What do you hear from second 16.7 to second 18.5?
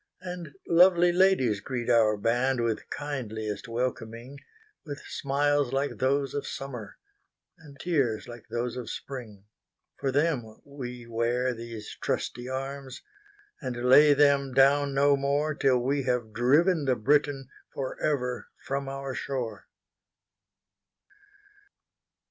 the Briton, Forever,